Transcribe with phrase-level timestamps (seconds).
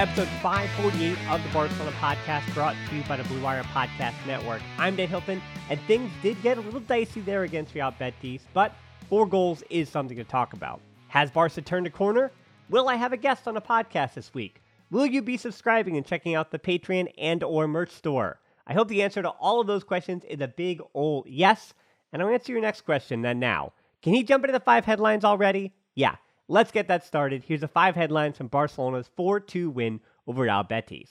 [0.00, 4.62] Episode 548 of the Barcelona podcast brought to you by the Blue Wire Podcast Network.
[4.78, 8.72] I'm Dan Hilton, and things did get a little dicey there against Real Betis, but
[9.10, 10.80] four goals is something to talk about.
[11.08, 12.32] Has Barca turned a corner?
[12.70, 14.62] Will I have a guest on a podcast this week?
[14.90, 18.40] Will you be subscribing and checking out the Patreon and or merch store?
[18.66, 21.74] I hope the answer to all of those questions is a big old yes,
[22.10, 23.74] and I'll answer your next question then now.
[24.00, 25.74] Can he jump into the five headlines already?
[25.94, 26.16] Yeah.
[26.50, 27.44] Let's get that started.
[27.46, 31.08] Here's the five headlines from Barcelona's 4 2 win over Real Betis.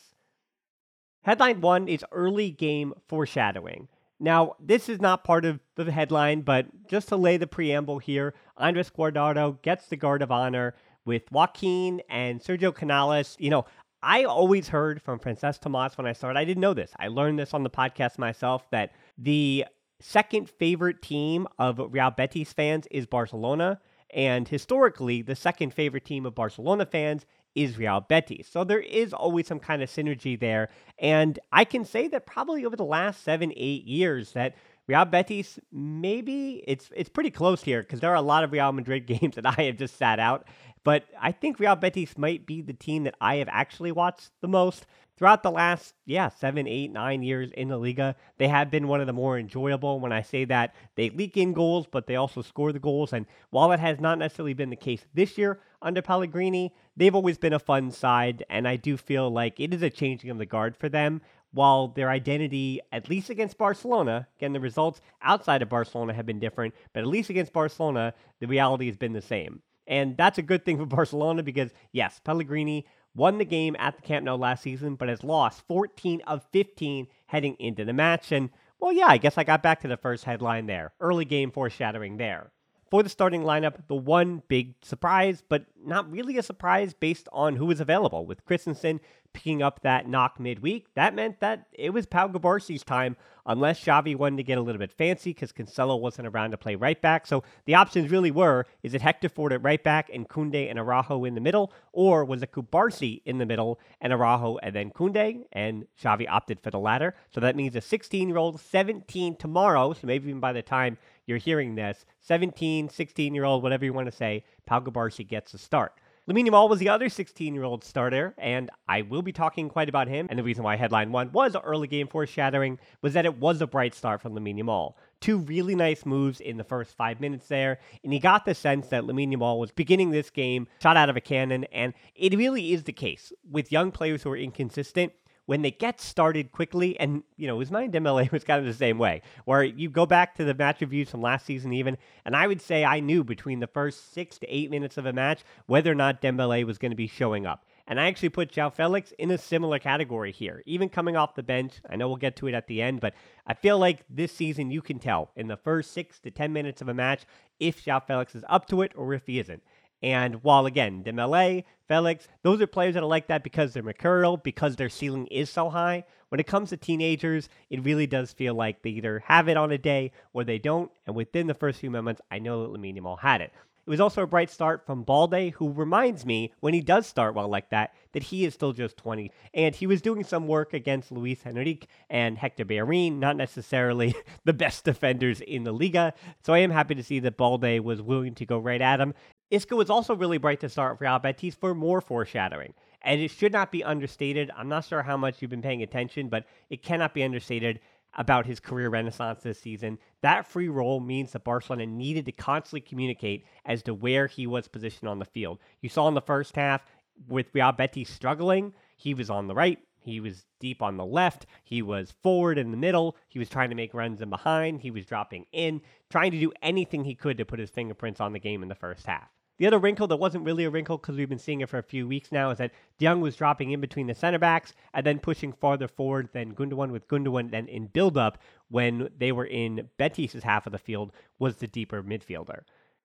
[1.22, 3.88] Headline one is early game foreshadowing.
[4.20, 8.34] Now, this is not part of the headline, but just to lay the preamble here,
[8.58, 13.38] Andres Guardado gets the guard of honor with Joaquin and Sergio Canales.
[13.40, 13.66] You know,
[14.04, 16.92] I always heard from Francesc Tomas when I started, I didn't know this.
[17.00, 19.64] I learned this on the podcast myself that the
[20.02, 23.80] second favorite team of Real Betis fans is Barcelona.
[24.14, 27.26] And historically, the second favorite team of Barcelona fans
[27.56, 28.48] is Real Betis.
[28.48, 30.70] So there is always some kind of synergy there.
[30.98, 34.56] And I can say that probably over the last seven, eight years that
[34.90, 38.72] Real Betis, maybe it's it's pretty close here because there are a lot of Real
[38.72, 40.48] Madrid games that I have just sat out.
[40.84, 44.48] But I think Real Betis might be the team that I have actually watched the
[44.48, 44.88] most
[45.20, 49.02] throughout the last, yeah, seven, eight, nine years in the Liga, they have been one
[49.02, 50.00] of the more enjoyable.
[50.00, 53.12] When I say that, they leak in goals, but they also score the goals.
[53.12, 57.38] And while that has not necessarily been the case this year under Pellegrini, they've always
[57.38, 58.46] been a fun side.
[58.50, 61.22] And I do feel like it is a changing of the guard for them.
[61.52, 66.40] While their identity, at least against Barcelona, again, the results outside of Barcelona have been
[66.40, 69.62] different, but at least against Barcelona, the reality has been the same.
[69.88, 74.02] And that's a good thing for Barcelona because, yes, Pellegrini won the game at the
[74.04, 78.32] Camp Nou last season, but has lost 14 of 15 heading into the match.
[78.32, 80.94] And, well, yeah, I guess I got back to the first headline there.
[81.00, 82.52] Early game foreshadowing there.
[82.90, 87.56] For the starting lineup, the one big surprise, but not really a surprise based on
[87.56, 89.00] who was available, with Christensen
[89.32, 90.88] picking up that knock midweek.
[90.96, 94.80] That meant that it was Pau Cubarsí's time, unless Xavi wanted to get a little
[94.80, 97.28] bit fancy because Cancelo wasn't around to play right back.
[97.28, 100.80] So the options really were, is it Hector Fort at right back and Koundé and
[100.80, 104.90] Araujo in the middle, or was it Cubarsí in the middle and Araujo and then
[104.90, 105.44] Koundé?
[105.52, 107.16] And Xavi opted for the latter.
[107.30, 110.98] So that means a 16-year-old, 17 tomorrow, so maybe even by the time
[111.30, 115.94] you're hearing this, 17, 16-year-old, whatever you want to say, Pau Cubarsí gets a start.
[116.28, 119.90] Lamine Yamal was the other 16 year old starter, and I will be talking quite
[119.90, 120.28] about him.
[120.30, 123.68] And the reason why headline one was early game foreshadowing was that it was a
[123.68, 124.94] bright start from Lamine Yamal.
[125.22, 128.88] Two really nice moves in the first five minutes there, and he got the sense
[128.90, 132.74] that Lamine Yamal was beginning this game shot out of a cannon, and it really
[132.74, 135.14] is the case with young players who are inconsistent
[135.50, 138.68] when they get started quickly, and you know, it was Ousmane Dembele was kind of
[138.68, 141.98] the same way, where you go back to the match reviews from last season even,
[142.24, 145.12] and I would say I knew between the first six to eight minutes of a
[145.12, 147.66] match whether or not Dembele was going to be showing up.
[147.88, 151.42] And I actually put João Felix in a similar category here, even coming off the
[151.42, 151.82] bench.
[151.90, 153.16] I know we'll get to it at the end, but
[153.48, 156.80] I feel like this season you can tell in the first six to 10 minutes
[156.84, 157.24] of a match
[157.60, 159.64] if João Felix is up to it or if he isn't.
[160.02, 164.38] And while again, Dembele, Felix, those are players that are like that because they're mercurial,
[164.38, 166.06] because their ceiling is so high.
[166.30, 169.72] When it comes to teenagers, it really does feel like they either have it on
[169.72, 170.92] a day or they don't.
[171.08, 173.52] And within the first few moments, I know that Lamine Yamal had it.
[173.90, 177.34] It was also a bright start from Balde, who reminds me, when he does start
[177.34, 179.32] well like that, that he is still just 20.
[179.56, 184.14] And he was doing some work against Luiz Henrique and Hector Bellerin, not necessarily
[184.46, 186.14] the best defenders in the Liga.
[186.44, 189.16] So I am happy to see that Balde was willing to go right at him.
[189.52, 192.74] Isco was also really bright to start for Betis for more foreshadowing.
[193.02, 194.52] And it should not be understated.
[194.56, 197.80] I'm not sure how much you've been paying attention, but it cannot be understated
[198.18, 199.98] about his career renaissance this season.
[200.22, 204.68] That free role means that Barcelona needed to constantly communicate as to where he was
[204.68, 205.60] positioned on the field.
[205.82, 206.82] You saw in the first half
[207.28, 211.46] with Real Betis struggling, he was on the right, he was deep on the left,
[211.64, 214.92] he was forward in the middle, he was trying to make runs in behind, he
[214.92, 218.40] was dropping in, trying to do anything he could to put his fingerprints on the
[218.40, 219.30] game in the first half.
[219.60, 221.84] The other wrinkle that wasn't really a wrinkle because we've been seeing it for a
[221.84, 225.20] few weeks now is that Young was dropping in between the center backs and then
[225.20, 228.38] pushing farther forward than Gundogan with Gundogan then in build up
[228.70, 232.62] when they were in Betis's half of the field was the deeper midfielder.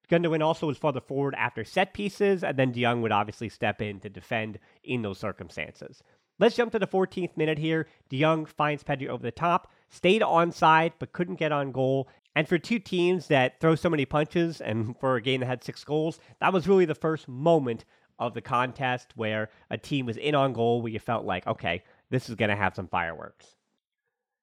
[0.08, 3.82] Gundogan also was farther forward after set pieces, and then De Jong would obviously step
[3.82, 6.04] in to defend in those circumstances.
[6.38, 7.88] Let's jump to the 14th minute here.
[8.10, 12.48] De Jong finds Pedri over the top, stayed onside but couldn't get on goal, and
[12.48, 15.84] for two teams that throw so many punches, and for a game that had six
[15.84, 17.84] goals, that was really the first moment
[18.18, 21.82] of the contest where a team was in on goal where you felt like, okay,
[22.10, 23.56] this is going to have some fireworks.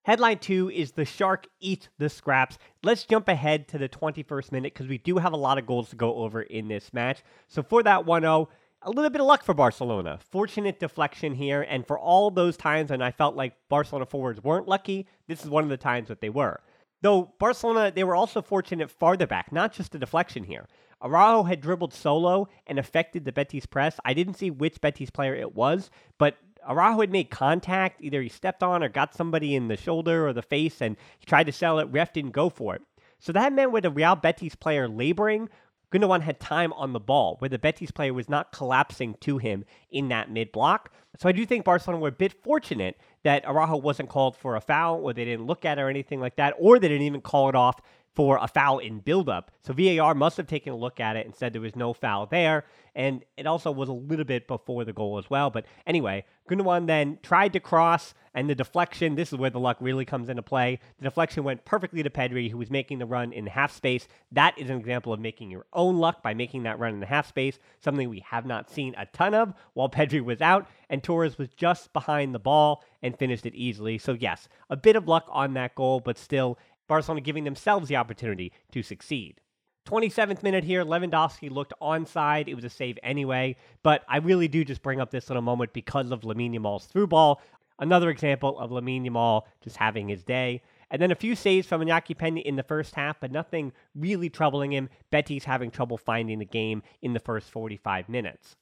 [0.04, 2.58] Headline two is The Shark Eats the Scraps.
[2.82, 5.90] Let's jump ahead to the 21st minute because we do have a lot of goals
[5.90, 7.22] to go over in this match.
[7.48, 8.50] So for that 1 0,
[8.82, 10.18] a little bit of luck for Barcelona.
[10.32, 14.68] Fortunate deflection here, and for all those times when I felt like Barcelona forwards weren't
[14.68, 16.62] lucky, this is one of the times that they were.
[17.02, 20.68] Though Barcelona, they were also fortunate farther back, not just a deflection here.
[21.02, 24.00] Araujo had dribbled solo and affected the Betis press.
[24.06, 25.90] I didn't see which Betis player it was,
[26.20, 26.38] but
[26.68, 28.02] Araujo had made contact.
[28.02, 31.26] Either he stepped on or got somebody in the shoulder or the face, and he
[31.26, 31.86] tried to sell it.
[31.86, 32.84] Ref didn't go for it.
[33.18, 35.50] So that meant with a Real Betis player laboring,
[35.92, 39.66] Gundogan had time on the ball, where the Betis player was not collapsing to him
[39.92, 40.92] in that mid block.
[41.18, 44.62] So I do think Barcelona were a bit fortunate that Araujo wasn't called for a
[44.62, 47.22] foul, or they didn't look at it or anything like that, or they didn't even
[47.22, 47.82] call it off
[48.16, 49.52] for a foul in buildup.
[49.62, 52.26] So VAR must have taken a look at it and said there was no foul
[52.26, 52.66] there.
[52.94, 55.50] And it also was a little bit before the goal as well.
[55.50, 59.78] But anyway, Gundogan then tried to cross, and the deflection, this is where the luck
[59.80, 60.80] really comes into play.
[60.98, 64.10] The deflection went perfectly to Pedri, who was making the run in half space.
[64.34, 67.06] That is an example of making your own luck by making that run in the
[67.06, 71.02] half space, something we have not seen a ton of while Pedri was out, and
[71.02, 73.98] Torres was just behind the ball and finished it easily.
[73.98, 76.58] So, yes, a bit of luck on that goal, but still
[76.92, 79.40] Barcelona giving themselves the opportunity to succeed.
[79.88, 82.50] 27th minute here, Lewandowski looked onside.
[82.50, 85.72] It was a save anyway, but I really do just bring up this little moment
[85.72, 87.42] because of Lamine Yamal's through ball.
[87.80, 90.62] Another example of Lamine Yamal just having his day.
[90.90, 94.30] And then a few saves from Iñaki Peña in the first half, but nothing really
[94.30, 94.90] troubling him.
[95.12, 98.58] Betis having trouble finding the game in the first 45 minutes.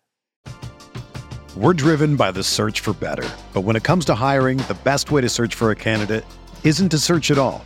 [1.58, 3.28] We're driven by the search for better.
[3.56, 6.26] But when it comes to hiring, the best way to search for a candidate
[6.64, 7.66] isn't to search at all.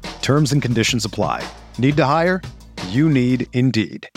[0.21, 1.47] Terms and conditions apply.
[1.77, 2.41] Need to hire?
[2.87, 4.07] You need Indeed.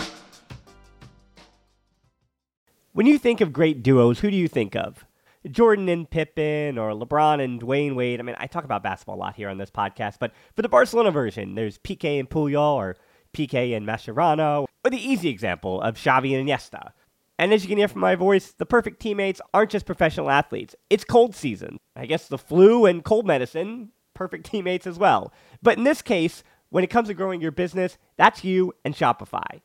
[2.92, 5.04] When you think of great duos, who do you think of?
[5.50, 8.20] Jordan and Pippen or LeBron and Dwyane Wade.
[8.20, 10.68] I mean, I talk about basketball a lot here on this podcast, but for the
[10.68, 12.96] Barcelona version, there's Piqué and Puyol or
[13.32, 16.92] Piqué and Mascherano, or the easy example of Xavi and Iniesta.
[17.38, 20.76] And as you can hear from my voice, the perfect teammates aren't just professional athletes.
[20.88, 21.78] It's cold season.
[21.96, 25.33] I guess the flu and cold medicine, perfect teammates as well.
[25.62, 29.61] But in this case, when it comes to growing your business, that's you and Shopify.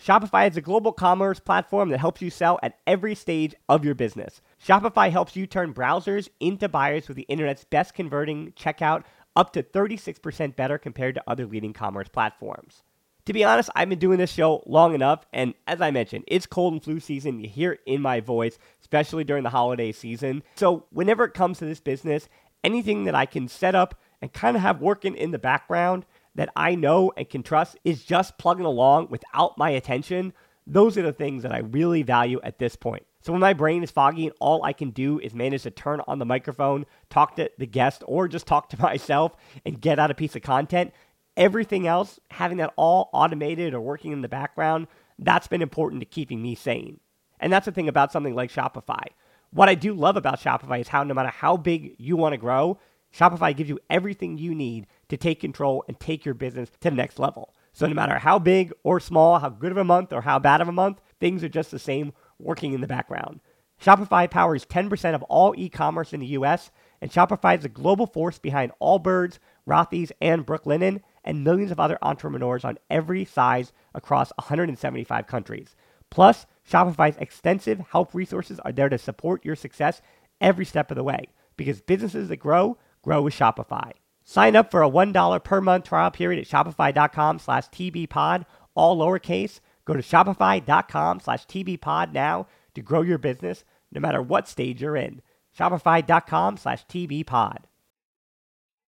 [0.00, 3.94] Shopify is a global commerce platform that helps you sell at every stage of your
[3.94, 4.42] business.
[4.62, 9.62] Shopify helps you turn browsers into buyers with the internet's best converting checkout up to
[9.62, 12.82] 36% better compared to other leading commerce platforms.
[13.26, 16.46] To be honest, I've been doing this show long enough, and as I mentioned, it's
[16.46, 17.40] cold and flu season.
[17.40, 20.44] You hear it in my voice, especially during the holiday season.
[20.54, 22.28] So, whenever it comes to this business,
[22.62, 26.06] anything that I can set up and kind of have working in the background
[26.36, 30.32] that I know and can trust is just plugging along without my attention.
[30.64, 33.06] Those are the things that I really value at this point.
[33.22, 36.00] So when my brain is foggy and all I can do is manage to turn
[36.06, 39.32] on the microphone, talk to the guest, or just talk to myself
[39.64, 40.92] and get out a piece of content,
[41.36, 44.86] everything else, having that all automated or working in the background,
[45.18, 47.00] that's been important to keeping me sane.
[47.40, 49.02] And that's the thing about something like Shopify.
[49.50, 52.38] What I do love about Shopify is how no matter how big you want to
[52.38, 52.78] grow,
[53.14, 56.96] Shopify gives you everything you need to take control and take your business to the
[56.96, 57.54] next level.
[57.72, 60.60] So no matter how big or small, how good of a month or how bad
[60.60, 63.40] of a month, things are just the same working in the background.
[63.82, 68.38] Shopify powers 10% of all e-commerce in the US, and Shopify is the global force
[68.38, 69.38] behind Allbirds,
[69.68, 75.74] Rothy's, and Brooklinen and millions of other entrepreneurs on every size across 175 countries.
[76.10, 80.00] Plus, Shopify's extensive help resources are there to support your success
[80.40, 83.92] every step of the way because businesses that grow, grow with Shopify.
[84.24, 89.60] Sign up for a $1 per month trial period at shopify.com slash tbpod, all lowercase.
[89.84, 94.96] Go to shopify.com slash tbpod now to grow your business no matter what stage you're
[94.96, 95.22] in.
[95.56, 97.58] Shopify.com slash tbpod.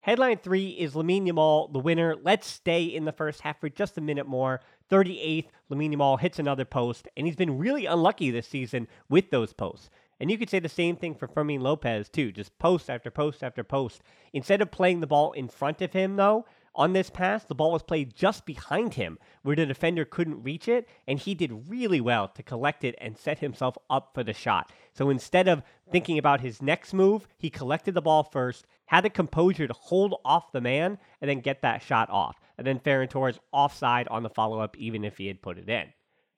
[0.01, 2.15] Headline three is Lamine Yamal, the winner.
[2.23, 4.61] Let's stay in the first half for just a minute more.
[4.91, 9.53] 38th, Lamine Yamal hits another post, and he's been really unlucky this season with those
[9.53, 9.91] posts.
[10.21, 13.43] And you could say the same thing for Fermin Lopez, too, just post after post
[13.43, 14.03] after post.
[14.33, 16.47] Instead of playing the ball in front of him, though,
[16.79, 20.69] on this pass, the ball was played just behind him, where the defender couldn't reach
[20.69, 24.33] it, and he did really well to collect it and set himself up for the
[24.33, 24.71] shot.
[24.93, 29.11] So instead of thinking about his next move, he collected the ball first, had the
[29.11, 32.39] composure to hold off the man, and then get that shot off.
[32.57, 35.69] And then Ferran Torres offside on the follow up, even if he had put it
[35.69, 35.89] in.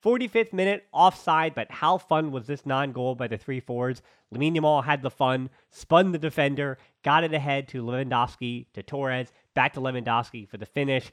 [0.03, 4.01] 45th minute offside, but how fun was this non goal by the three forwards?
[4.33, 9.75] Lamine had the fun, spun the defender, got it ahead to Lewandowski, to Torres, back
[9.75, 11.13] to Lewandowski for the finish.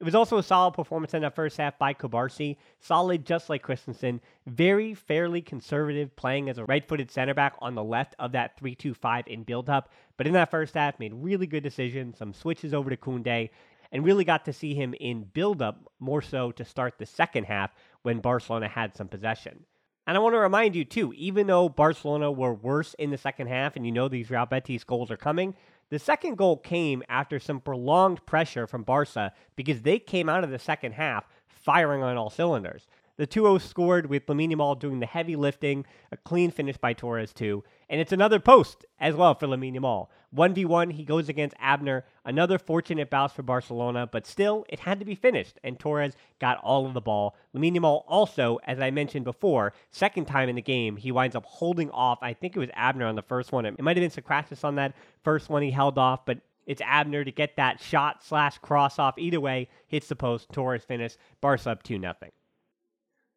[0.00, 2.56] It was also a solid performance in that first half by Cubarsí.
[2.80, 4.20] Solid, just like Christensen.
[4.46, 8.58] Very fairly conservative, playing as a right footed center back on the left of that
[8.58, 9.90] 3 2 5 in build up.
[10.16, 13.50] But in that first half, made really good decisions, some switches over to Koundé,
[13.92, 17.44] and really got to see him in build up more so to start the second
[17.44, 17.70] half
[18.02, 19.64] when Barcelona had some possession.
[20.06, 23.46] And I want to remind you, too, even though Barcelona were worse in the second
[23.46, 25.54] half, and you know these Real Betis goals are coming,
[25.90, 30.50] the second goal came after some prolonged pressure from Barca because they came out of
[30.50, 32.86] the second half firing on all cylinders.
[33.16, 36.94] The 2 0 scored with Lamine Yamal doing the heavy lifting, a clean finish by
[36.94, 37.62] Torres, too.
[37.88, 40.08] And it's another post as well for Lamine Yamal.
[40.34, 42.04] 1v1, he goes against Abner.
[42.24, 46.58] Another fortunate bounce for Barcelona, but still, it had to be finished, and Torres got
[46.64, 47.36] all of the ball.
[47.54, 51.44] Lamine Yamal also, as I mentioned before, second time in the game, he winds up
[51.44, 52.18] holding off.
[52.20, 53.64] I think it was Abner on the first one.
[53.64, 54.92] It might have been Sokratis on that
[55.22, 59.18] first one he held off, but it's Abner to get that shot slash cross off.
[59.18, 60.50] Either way, hits the post.
[60.52, 61.16] Torres finish.
[61.40, 62.12] Barca up 2 0.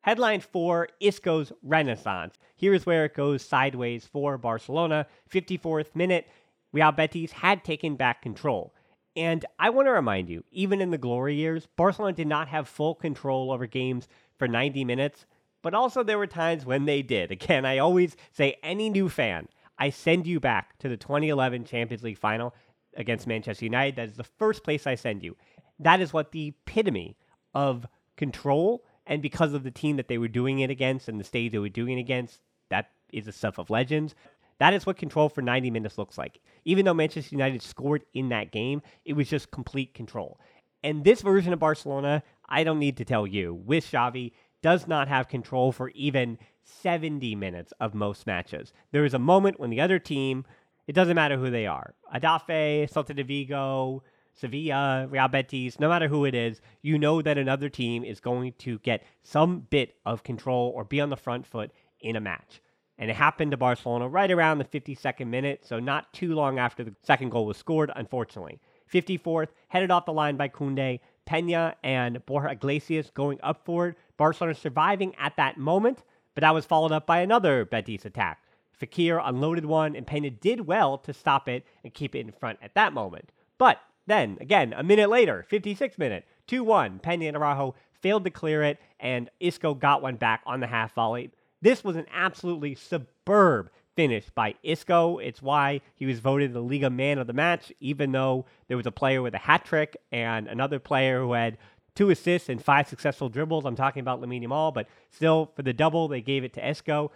[0.08, 2.36] Headline four Isco's Renaissance.
[2.56, 5.06] Here's where it goes sideways for Barcelona.
[5.30, 6.30] 54th minute,
[6.72, 8.74] Real Betis had taken back control.
[9.18, 12.70] And I want to remind you, even in the glory years, Barcelona did not have
[12.70, 14.08] full control over games
[14.40, 15.26] for 90 minutes,
[15.62, 17.30] but also there were times when they did.
[17.30, 22.04] Again, I always say, any new fan, I send you back to the 2011 Champions
[22.04, 22.56] League final
[22.96, 23.98] against Manchester United.
[23.98, 25.36] That is the first place I send you.
[25.80, 27.18] That is what the epitome
[27.54, 27.86] of
[28.16, 31.52] control and because of the team that they were doing it against and the stage
[31.52, 34.14] they were doing it against, that is the stuff of legends.
[34.60, 36.40] That is what control for 90 minutes looks like.
[36.66, 40.40] Even though Manchester United scored in that game, it was just complete control.
[40.84, 45.08] And this version of Barcelona, I don't need to tell you, with Xavi, does not
[45.08, 48.74] have control for even 70 minutes of most matches.
[48.92, 50.46] There is a moment when the other team,
[50.88, 54.04] it doesn't matter who they are, Getafe, Celta de Vigo,
[54.40, 58.54] Sevilla, Real Betis, no matter who it is, you know that another team is going
[58.60, 62.62] to get some bit of control or be on the front foot in a match.
[63.00, 66.84] And it happened to Barcelona right around the 52nd minute, so not too long after
[66.84, 68.60] the second goal was scored, unfortunately.
[68.94, 73.96] 54th, headed off the line by Koundé, Pena and Borja Iglesias going up for it.
[74.18, 76.04] Barcelona surviving at that moment,
[76.36, 78.44] but that was followed up by another Betis attack.
[78.80, 82.60] Fekir unloaded one, and Pena did well to stop it and keep it in front
[82.62, 83.32] at that moment.
[83.58, 87.00] But then, again, a minute later, 56 minute, 2 1.
[87.00, 90.94] Pena and Araujo failed to clear it, and Isco got one back on the half
[90.94, 91.32] volley.
[91.62, 95.18] This was an absolutely superb finish by Isco.
[95.18, 98.86] It's why he was voted the Liga man of the match, even though there was
[98.86, 101.58] a player with a hat trick and another player who had
[101.96, 103.66] two assists and five successful dribbles.
[103.66, 107.12] I'm talking about Lamine Yamal, but still for the double, they gave it to Isco.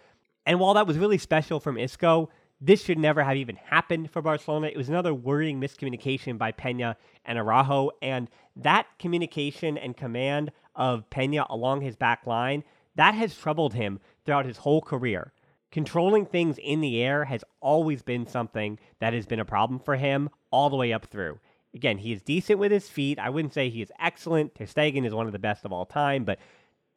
[0.47, 2.29] And while that was really special from Isco,
[2.61, 4.67] this should never have even happened for Barcelona.
[4.67, 11.09] It was another worrying miscommunication by Pena and Araujo, and that communication and command of
[11.09, 12.63] Pena along his back line,
[12.95, 15.33] that has troubled him throughout his whole career.
[15.71, 19.95] Controlling things in the air has always been something that has been a problem for
[19.95, 21.39] him all the way up through.
[21.73, 23.17] Again, he is decent with his feet.
[23.17, 24.53] I wouldn't say he is excellent.
[24.53, 26.39] Ter Stegen is one of the best of all time, but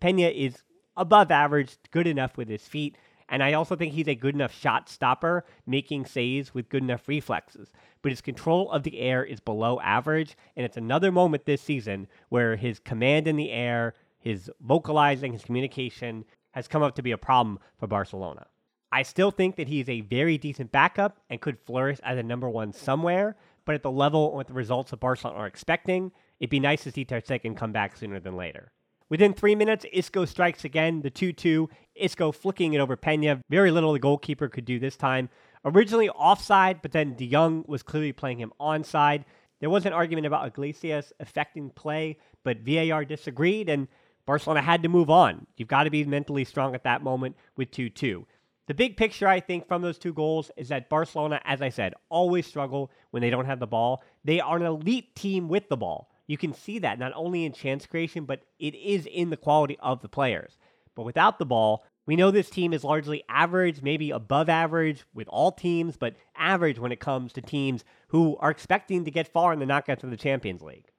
[0.00, 0.62] Pena is
[0.96, 2.98] above average, good enough with his feet.
[3.34, 7.08] And I also think he's a good enough shot stopper, making saves with good enough
[7.08, 7.72] reflexes.
[8.00, 10.36] But his control of the air is below average.
[10.54, 15.42] And it's another moment this season where his command in the air, his vocalizing, his
[15.42, 18.46] communication has come up to be a problem for Barcelona.
[18.92, 22.48] I still think that he's a very decent backup and could flourish as a number
[22.48, 26.60] one somewhere, but at the level with the results that Barcelona are expecting, it'd be
[26.60, 28.70] nice to see Ter come back sooner than later.
[29.08, 31.68] Within three minutes, Isco strikes again, the 2 2.
[31.94, 33.40] Isco flicking it over Pena.
[33.48, 35.28] Very little the goalkeeper could do this time.
[35.64, 39.24] Originally offside, but then De Jong was clearly playing him onside.
[39.60, 43.88] There was an argument about Iglesias affecting play, but VAR disagreed, and
[44.26, 45.46] Barcelona had to move on.
[45.56, 48.26] You've got to be mentally strong at that moment with 2 2.
[48.66, 51.94] The big picture, I think, from those two goals is that Barcelona, as I said,
[52.08, 54.02] always struggle when they don't have the ball.
[54.24, 56.10] They are an elite team with the ball.
[56.26, 59.76] You can see that not only in chance creation, but it is in the quality
[59.80, 60.56] of the players.
[60.94, 65.28] But without the ball, we know this team is largely average, maybe above average with
[65.28, 69.52] all teams, but average when it comes to teams who are expecting to get far
[69.52, 70.90] in the knockouts of the Champions League.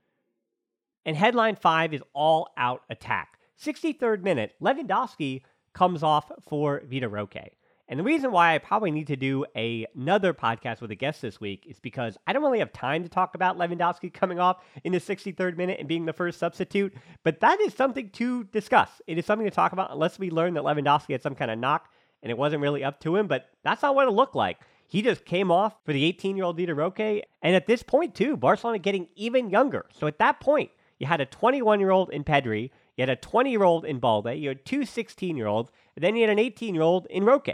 [1.05, 3.39] And headline five is all out attack.
[3.63, 7.53] 63rd minute, Lewandowski comes off for Vitor Roque.
[7.87, 11.21] And the reason why I probably need to do a, another podcast with a guest
[11.21, 14.63] this week is because I don't really have time to talk about Lewandowski coming off
[14.83, 18.89] in the 63rd minute and being the first substitute, but that is something to discuss.
[19.05, 21.59] It is something to talk about unless we learn that Lewandowski had some kind of
[21.59, 21.89] knock
[22.23, 24.57] and it wasn't really up to him, but that's not what it looked like.
[24.87, 26.99] He just came off for the 18 year old Vitor Roque.
[26.99, 29.85] And at this point, too, Barcelona getting even younger.
[29.93, 33.15] So at that point, you had a 21 year old in Pedri, you had a
[33.15, 36.29] 20 year old in Balde, you had two 16 year olds, and then you had
[36.29, 37.49] an 18 year old in Roque.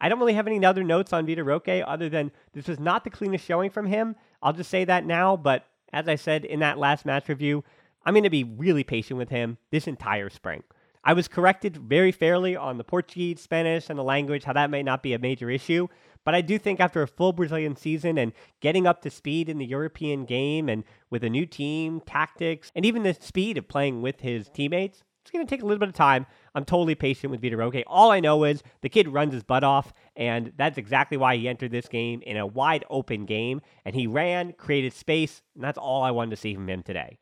[0.00, 3.04] I don't really have any other notes on Vitor Roque other than this was not
[3.04, 4.16] the cleanest showing from him.
[4.42, 7.64] I'll just say that now, but as I said in that last match review,
[8.04, 10.62] I'm going to be really patient with him this entire spring.
[11.04, 14.82] I was corrected very fairly on the Portuguese, Spanish, and the language, how that may
[14.82, 15.88] not be a major issue.
[16.24, 19.58] But I do think after a full Brazilian season and getting up to speed in
[19.58, 24.02] the European game and with a new team, tactics, and even the speed of playing
[24.02, 26.24] with his teammates, it's going to take a little bit of time.
[26.54, 27.84] I'm totally patient with Vitor Roque.
[27.86, 31.46] All I know is the kid runs his butt off, and that's exactly why he
[31.46, 33.60] entered this game in a wide open game.
[33.84, 37.18] And he ran, created space, and that's all I wanted to see from him today.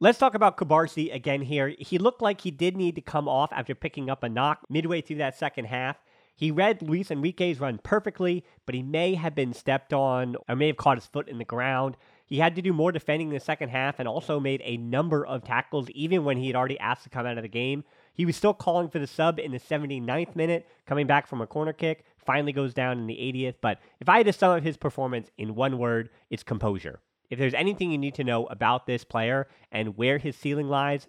[0.00, 1.72] Let's talk about Cubarsí again here.
[1.78, 5.00] He looked like he did need to come off after picking up a knock midway
[5.00, 5.96] through that second half.
[6.34, 10.66] He read Luiz Henrique's run perfectly, but he may have been stepped on or may
[10.66, 11.96] have caught his foot in the ground.
[12.26, 15.26] He had to do more defending in the second half and also made a number
[15.26, 17.84] of tackles, even when he had already asked to come out of the game.
[18.14, 21.46] He was still calling for the sub in the 79th minute, coming back from a
[21.46, 22.04] corner kick.
[22.24, 23.56] Finally goes down in the 80th.
[23.60, 27.00] But if I had to sum up his performance in one word, it's composure.
[27.28, 31.08] If there's anything you need to know about this player and where his ceiling lies,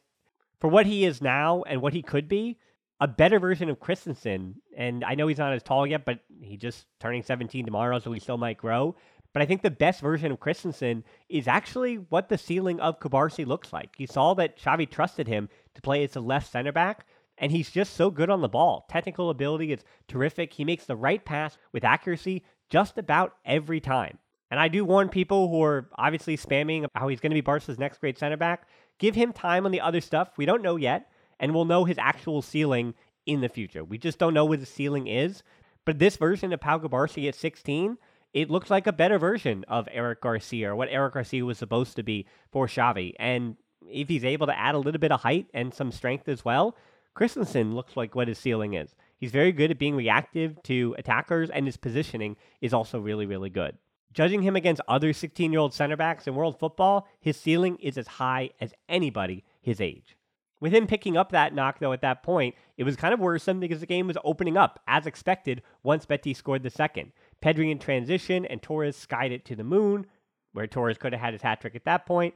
[0.59, 2.57] for what he is now and what he could be,
[2.99, 4.55] a better version of Christensen.
[4.75, 8.11] And I know he's not as tall yet, but he just turning 17 tomorrow, so
[8.11, 8.95] he still might grow.
[9.35, 13.45] But I think the best version of Christensen is actually what the ceiling of Cubarsí
[13.45, 13.89] looks like.
[13.97, 17.05] You saw that Xavi trusted him to play as a left center back,
[17.37, 18.85] and he's just so good on the ball.
[18.89, 20.53] Technical ability is terrific.
[20.53, 24.19] He makes the right pass with accuracy just about every time.
[24.51, 27.77] And I do warn people who are obviously spamming how he's going to be Barca's
[27.77, 28.69] next great center back.
[28.99, 30.29] Give him time on the other stuff.
[30.37, 32.93] We don't know yet, and we'll know his actual ceiling
[33.25, 33.83] in the future.
[33.83, 35.43] We just don't know what the ceiling is.
[35.83, 37.97] But this version of Pau Cubarsí at 16
[38.35, 41.95] it looks like a better version of Eric Garcia or what Eric Garcia was supposed
[41.95, 43.13] to be for Xavi.
[43.17, 43.55] And
[43.89, 46.75] if he's able to add a little bit of height and some strength as well,
[47.13, 48.93] Christensen looks like what his ceiling is.
[49.17, 53.49] He's very good at being reactive to attackers, and his positioning is also really, really
[53.49, 53.77] good.
[54.11, 57.97] Judging him against other 16 year old center backs in world football, his ceiling is
[57.97, 60.17] as high as anybody his age.
[60.59, 63.59] With him picking up that knock, though, at that point, it was kind of worrisome
[63.59, 67.11] because the game was opening up as expected once Betis scored the second.
[67.45, 70.07] Pedri in transition, and Torres skied it to the moon,
[70.53, 72.33] where Torres could have had his hat trick at that point.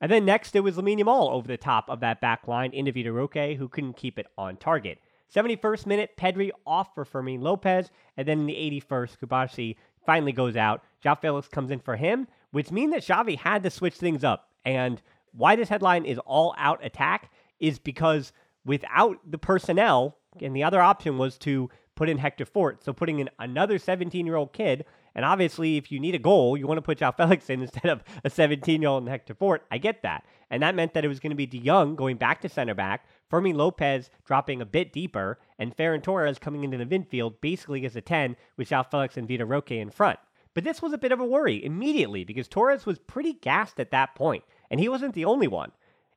[0.00, 2.92] And then next, it was Lamine Yamal over the top of that back line into
[2.92, 4.98] Vitor Roque, who couldn't keep it on target.
[5.32, 10.56] 71st minute, Pedri off for Fermin Lopez, and then in the 81st, Cubarsí finally goes
[10.56, 10.82] out.
[11.04, 14.48] João Felix comes in for him, which means that Xavi had to switch things up.
[14.64, 15.00] And
[15.32, 18.32] Why this headline is all out attack is because
[18.64, 22.84] without the personnel, and the other option was to put in Hector Fort.
[22.84, 24.84] So putting in another 17 year old kid,
[25.16, 27.86] and obviously if you need a goal, you want to put João Felix in instead
[27.86, 29.66] of a 17 year old and Hector Fort.
[29.68, 30.24] I get that.
[30.48, 32.74] And that meant that it was going to be De Jong going back to center
[32.74, 37.84] back, Fermin Lopez dropping a bit deeper, and Ferran Torres coming into the midfield basically
[37.84, 40.20] as a 10 with João Felix and Vitor Roque in front.
[40.54, 43.90] But this was a bit of a worry immediately because Torres was pretty gassed at
[43.90, 45.72] that point, and he wasn't the only one.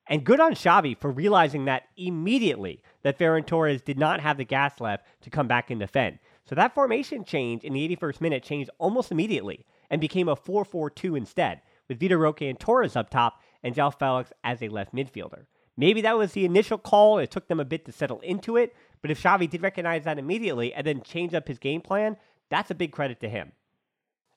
[0.08, 4.46] And good on Xavi for realizing that immediately that Ferran Torres did not have the
[4.46, 6.20] gas left to come back and defend.
[6.44, 10.66] So that formation change in the 81st minute changed almost immediately and became a 4
[10.66, 14.70] 4 2 instead, with Vitor Roque and Torres up top and João Felix as a
[14.70, 15.46] left midfielder.
[15.78, 17.20] Maybe that was the initial call.
[17.20, 18.76] It took them a bit to settle into it.
[19.02, 22.18] But if Xavi did recognize that immediately and then change up his game plan,
[22.50, 23.54] that's a big credit to him.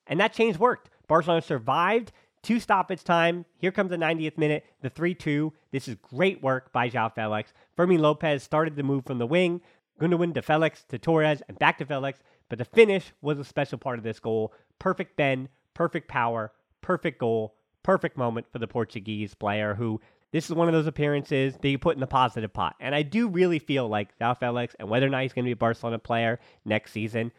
[0.06, 0.90] And that change worked.
[1.08, 2.12] Barcelona survived
[2.44, 3.44] two stoppage time.
[3.58, 5.52] Here comes the 90th minute, the 3 2.
[5.72, 7.52] This is great work by João Felix.
[7.76, 9.60] Fermin Lopez started the move from the wing.
[10.00, 12.20] Gundogan to Felix to Torres and back to Felix.
[12.48, 14.52] But the finish was a special part of this goal.
[14.78, 16.52] Perfect bend, perfect power,
[16.82, 20.00] perfect goal, perfect moment for the Portuguese player who
[20.32, 22.74] this is one of those appearances that you put in the positive pot.
[22.80, 25.48] And I do really feel like João Felix and whether or not he's going to
[25.48, 27.30] be a Barcelona player next season,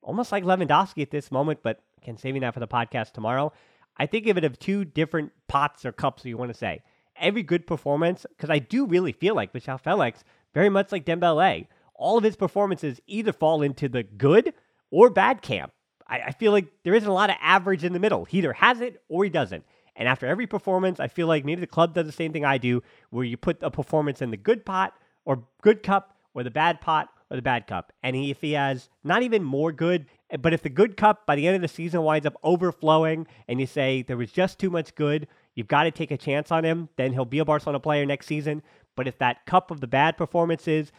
[0.00, 3.52] almost like Lewandowski at this moment, but again, saving that for the podcast tomorrow.
[3.98, 6.82] I think of it of two different pots or cups, you want to say.
[7.18, 11.66] Every good performance, because I do really feel like Michel Felix, very much like Dembele,
[11.94, 14.52] all of his performances either fall into the good
[14.90, 15.72] or bad camp.
[16.06, 18.24] I, I feel like there isn't a lot of average in the middle.
[18.26, 19.64] He either has it or he doesn't.
[19.96, 22.58] And after every performance, I feel like maybe the club does the same thing I
[22.58, 24.92] do, where you put a performance in the good pot
[25.24, 27.92] or good cup or the bad pot or the bad cup.
[28.02, 30.06] And he, if he has not even more good,
[30.40, 33.60] but if the good cup by the end of the season winds up overflowing and
[33.60, 36.64] you say there was just too much good, you've got to take a chance on
[36.64, 38.62] him, then he'll be a Barcelona player next season.
[38.96, 40.90] But if that cup of the bad performances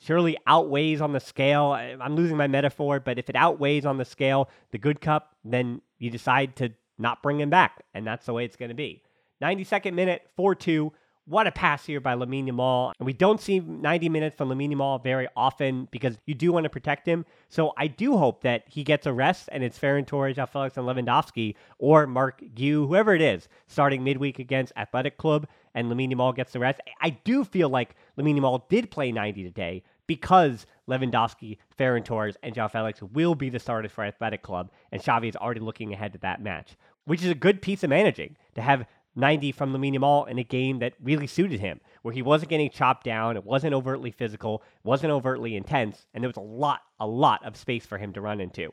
[0.00, 4.04] surely outweighs on the scale, I'm losing my metaphor, but if it outweighs on the
[4.04, 7.84] scale the good cup, then you decide to not bring him back.
[7.94, 9.02] And that's the way it's going to be.
[9.42, 10.92] 92nd minute, 4 2.
[11.26, 12.92] What a pass here by Lamine Yamal.
[12.98, 16.64] And we don't see 90 minutes from Lamine Yamal very often because you do want
[16.64, 17.24] to protect him.
[17.48, 20.86] So I do hope that he gets a rest and it's Ferran Torres, Felix, and
[20.86, 26.36] Lewandowski or Marc Guiu, whoever it is, starting midweek against Athletic Club and Lamine Yamal
[26.36, 26.80] gets the rest.
[27.00, 32.54] I do feel like Lamine Yamal did play 90 today because Lewandowski, Ferran Torres, and
[32.54, 36.12] João Felix will be the starters for Athletic Club, and Xavi is already looking ahead
[36.12, 39.96] to that match, which is a good piece of managing to have 90 from Lamine
[39.96, 43.44] Yamal in a game that really suited him, where he wasn't getting chopped down, it
[43.44, 47.56] wasn't overtly physical, it wasn't overtly intense, and there was a lot, a lot of
[47.56, 48.72] space for him to run into.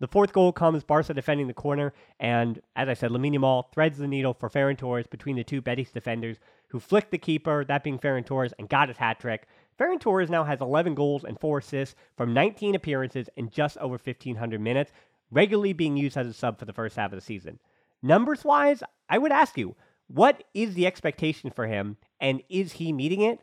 [0.00, 3.98] The fourth goal comes Barca defending the corner, and as I said, Lamine Yamal threads
[3.98, 7.84] the needle for Ferran Torres between the two Betis defenders, who flicked the keeper, that
[7.84, 9.46] being Ferran Torres, and got his hat trick.
[9.78, 13.98] Ferran Torres now has 11 goals and 4 assists from 19 appearances in just over
[14.02, 14.90] 1,500 minutes,
[15.30, 17.58] regularly being used as a sub for the first half of the season.
[18.02, 22.90] Numbers wise, I would ask you, what is the expectation for him, and is he
[22.90, 23.40] meeting it?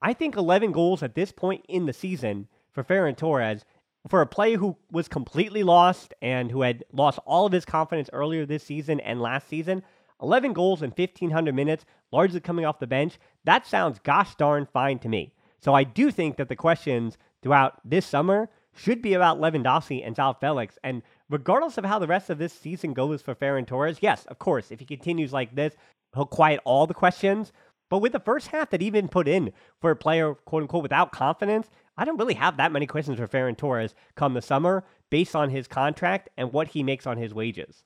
[0.00, 3.66] I think 11 goals at this point in the season for Ferran Torres
[4.08, 8.08] for a player who was completely lost and who had lost all of his confidence
[8.12, 9.82] earlier this season and last season,
[10.22, 14.98] 11 goals in 1,500 minutes, largely coming off the bench, that sounds gosh darn fine
[14.98, 15.32] to me.
[15.60, 20.16] So I do think that the questions throughout this summer should be about Lewandowski and
[20.16, 20.78] João Felix.
[20.82, 24.38] And regardless of how the rest of this season goes for Ferran Torres, yes, of
[24.38, 25.74] course, if he continues like this,
[26.14, 27.52] he'll quiet all the questions.
[27.90, 30.82] But with the first half that he even put in for a player, quote unquote,
[30.82, 34.84] without confidence, I don't really have that many questions for Ferran Torres come the summer
[35.10, 37.84] based on his contract and what he makes on his wages.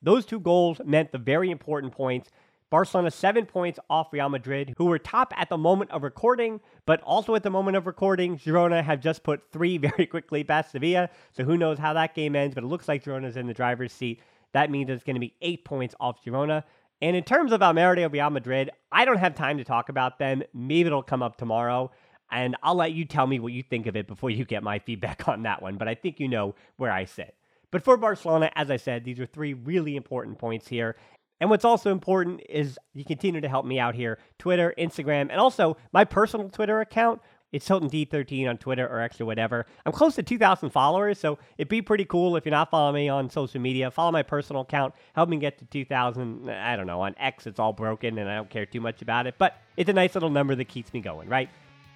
[0.00, 2.30] Those two goals meant the very important points.
[2.70, 7.00] Barcelona seven points off Real Madrid, who were top at the moment of recording, but
[7.02, 11.08] also at the moment of recording, Girona have just put three very quickly past Sevilla.
[11.32, 13.92] So who knows how that game ends, but it looks like Girona's in the driver's
[13.92, 14.20] seat.
[14.52, 16.64] That means it's going to be eight points off Girona.
[17.00, 20.42] And in terms of Almeria Real Madrid, I don't have time to talk about them.
[20.52, 21.90] Maybe it'll come up tomorrow
[22.30, 24.78] and I'll let you tell me what you think of it before you get my
[24.78, 25.76] feedback on that one.
[25.76, 27.34] But I think you know where I sit.
[27.70, 30.96] But for Barcelona, as I said, these are three really important points here.
[31.40, 35.34] And what's also important is you continue to help me out here Twitter, Instagram, and
[35.34, 37.20] also my personal Twitter account.
[37.50, 39.64] It's Hilton D13 on Twitter or X or whatever.
[39.86, 43.08] I'm close to 2,000 followers, so it'd be pretty cool if you're not following me
[43.08, 43.90] on social media.
[43.90, 44.94] Follow my personal account.
[45.14, 46.50] Help me get to 2,000.
[46.50, 47.00] I don't know.
[47.00, 49.88] On X, it's all broken, and I don't care too much about it, but it's
[49.88, 51.48] a nice little number that keeps me going, right?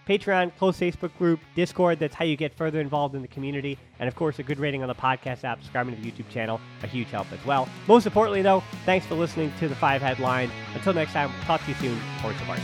[0.08, 1.98] Patreon, close Facebook group, Discord.
[1.98, 3.78] That's how you get further involved in the community.
[3.98, 6.60] And of course, a good rating on the podcast app, subscribing to the YouTube channel,
[6.82, 7.68] a huge help as well.
[7.86, 10.50] Most importantly, though, thanks for listening to the Five Headline.
[10.74, 11.98] Until next time, talk to you soon.
[12.20, 12.62] Horse of Barca.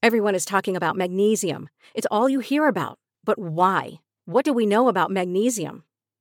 [0.00, 1.68] Everyone is talking about magnesium.
[1.92, 2.98] It's all you hear about.
[3.24, 4.00] But why?
[4.24, 5.84] What do we know about magnesium?